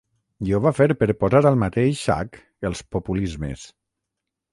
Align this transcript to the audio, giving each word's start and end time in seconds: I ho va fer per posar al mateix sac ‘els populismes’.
I 0.51 0.53
ho 0.53 0.59
va 0.65 0.69
fer 0.77 0.85
per 1.01 1.07
posar 1.23 1.41
al 1.49 1.59
mateix 1.63 1.99
sac 2.05 2.39
‘els 2.71 2.81
populismes’. 2.97 3.67